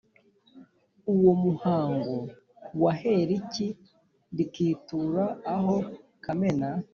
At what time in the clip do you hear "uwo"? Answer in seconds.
1.13-1.31